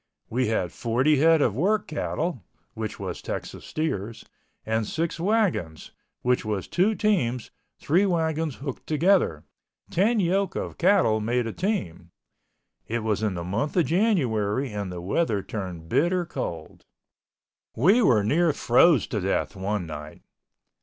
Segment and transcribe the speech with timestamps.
[0.31, 4.25] We had forty head of work cattle (which was Texas steers)
[4.65, 5.91] and six wagons
[6.23, 12.09] (which was two teams, three wagons hooked together—ten yoke of cattle made a team).
[12.87, 16.87] It was in the month of January and the weather turned bitter cold.
[17.75, 20.23] We were near froze to death one night.